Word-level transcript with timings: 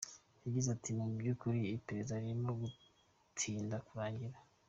Yagize 0.43 0.67
ati 0.75 0.89
“Mu 0.97 1.05
by’ 1.19 1.27
ukuri 1.33 1.59
iperereza 1.77 2.13
ririmo 2.21 2.51
gutinda 2.61 3.75
kurangira. 3.87 4.37